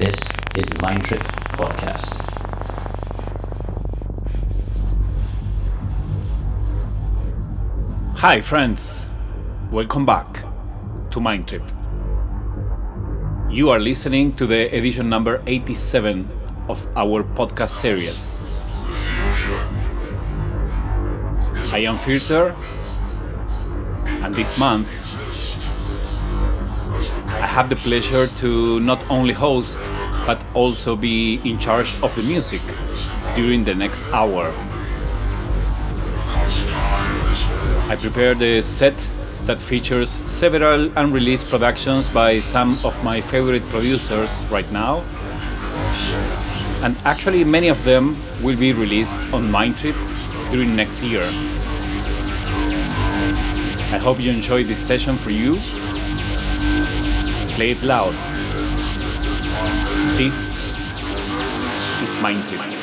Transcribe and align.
This 0.00 0.18
is 0.56 0.66
the 0.66 0.80
Mind 0.80 1.04
Trip 1.04 1.20
Podcast. 1.60 2.08
Hi, 8.16 8.40
friends. 8.40 9.08
Welcome 9.70 10.06
back 10.06 10.42
to 11.10 11.20
Mind 11.20 11.48
Trip. 11.48 11.70
You 13.50 13.68
are 13.68 13.78
listening 13.78 14.32
to 14.36 14.46
the 14.46 14.74
edition 14.74 15.10
number 15.10 15.42
87 15.46 16.26
of 16.70 16.86
our 16.96 17.22
podcast 17.22 17.68
series. 17.68 18.48
I 21.76 21.84
am 21.86 21.98
Pfirter, 21.98 22.56
and 24.24 24.34
this 24.34 24.56
month 24.56 24.88
have 27.50 27.68
the 27.68 27.74
pleasure 27.74 28.28
to 28.28 28.78
not 28.78 29.04
only 29.10 29.32
host 29.32 29.76
but 30.24 30.40
also 30.54 30.94
be 30.94 31.40
in 31.44 31.58
charge 31.58 32.00
of 32.00 32.14
the 32.14 32.22
music 32.22 32.62
during 33.34 33.64
the 33.64 33.74
next 33.74 34.04
hour. 34.12 34.54
I 37.90 37.96
prepared 38.00 38.40
a 38.40 38.62
set 38.62 38.94
that 39.46 39.60
features 39.60 40.10
several 40.30 40.92
unreleased 40.96 41.48
productions 41.50 42.08
by 42.08 42.38
some 42.38 42.78
of 42.84 42.94
my 43.02 43.20
favorite 43.20 43.68
producers 43.68 44.44
right 44.48 44.70
now. 44.70 45.02
And 46.84 46.96
actually, 47.04 47.42
many 47.42 47.66
of 47.66 47.82
them 47.82 48.16
will 48.44 48.56
be 48.56 48.72
released 48.72 49.18
on 49.34 49.50
Mindtrip 49.50 49.98
during 50.52 50.76
next 50.76 51.02
year. 51.02 51.24
I 53.92 53.98
hope 53.98 54.20
you 54.20 54.30
enjoy 54.30 54.62
this 54.62 54.78
session 54.78 55.16
for 55.16 55.30
you. 55.30 55.58
Play 57.60 57.72
it 57.72 57.82
loud. 57.82 58.14
This 60.16 60.56
is 62.00 62.14
Mindtrip. 62.22 62.79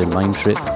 To 0.00 0.06
Mindtrip 0.06 0.56
Music. 0.56 0.69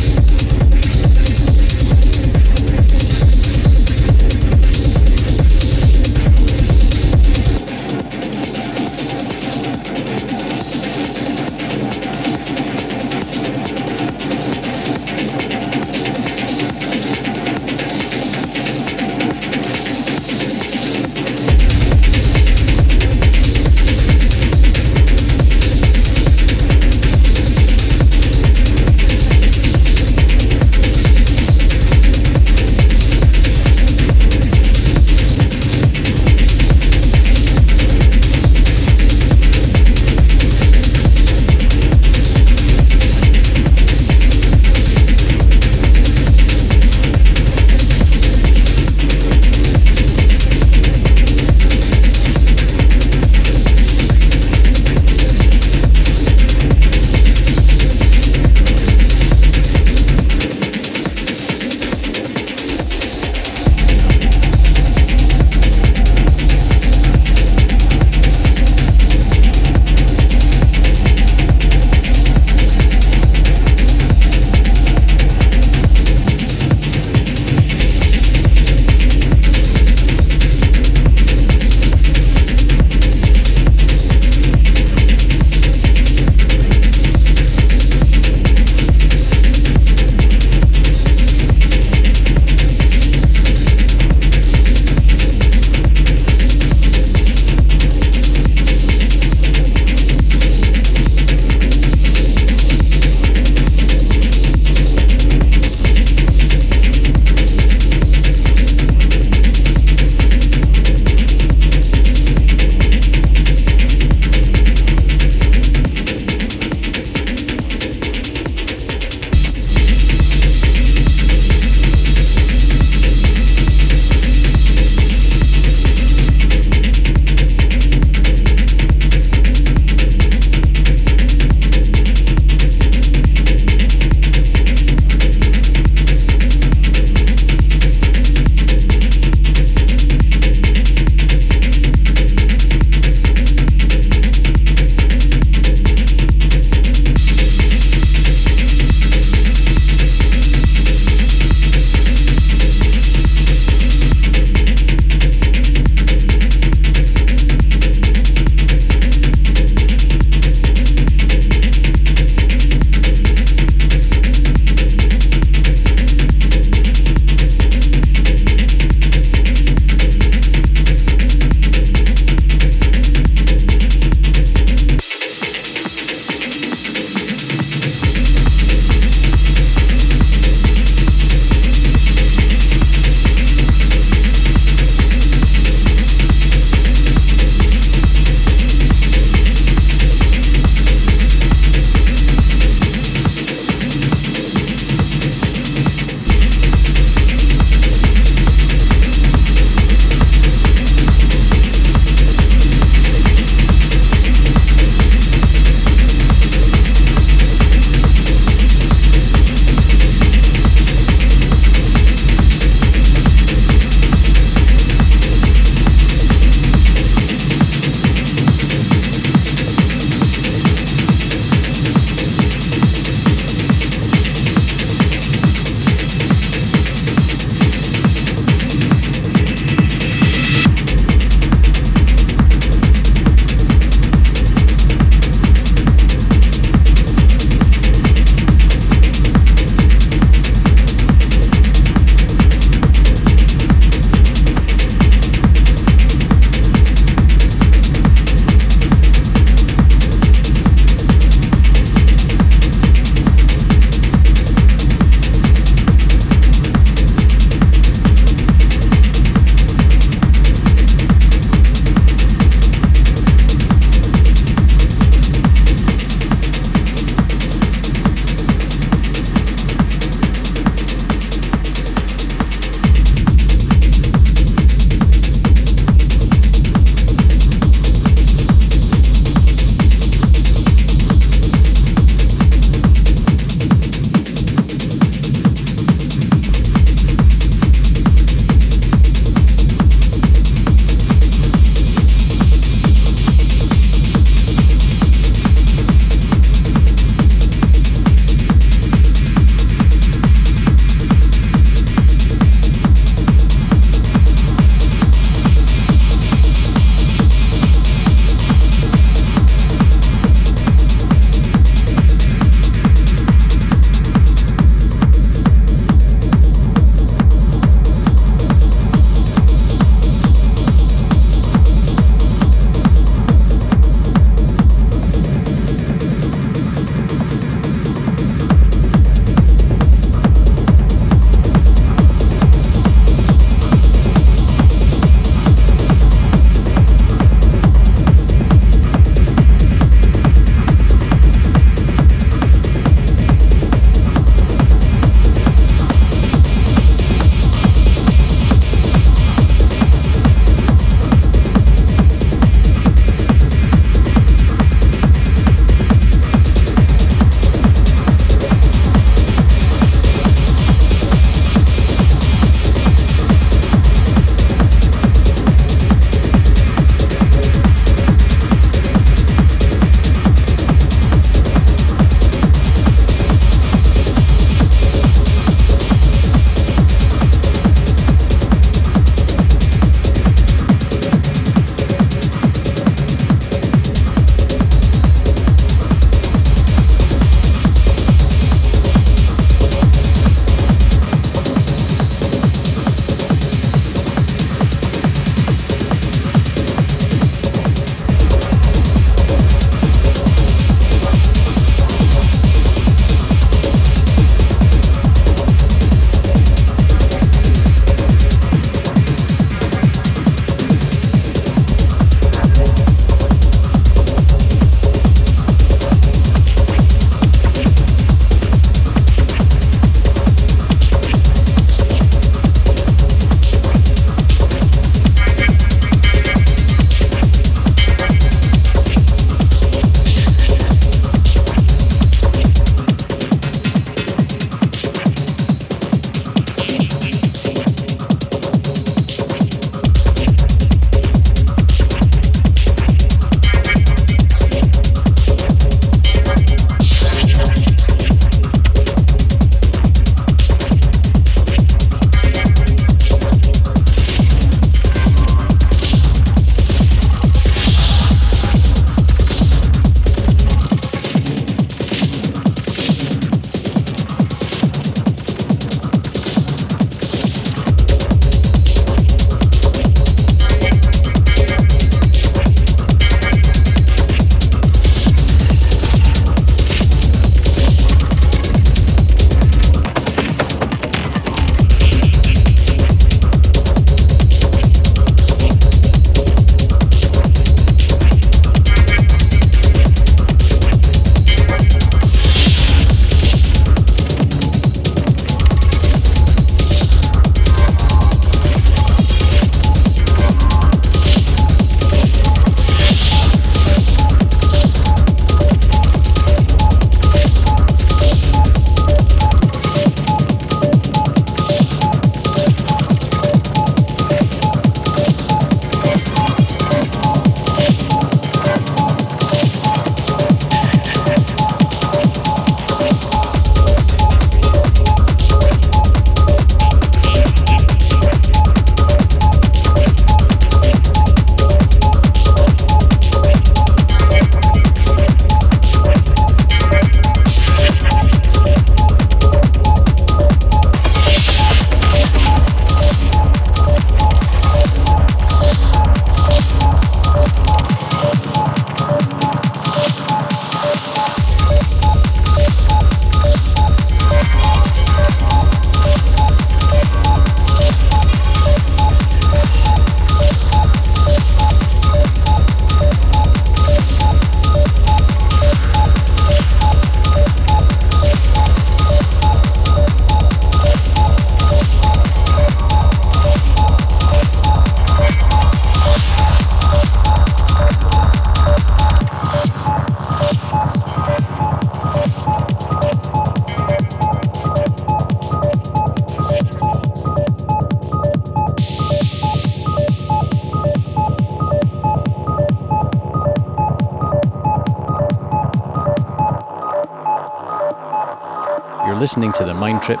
Listening 599.06 599.32
to 599.32 599.44
the 599.44 599.54
Mind 599.54 599.80
Trip 599.82 600.00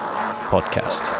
podcast. 0.50 1.15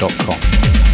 mindtripmusic.com. 0.00 0.87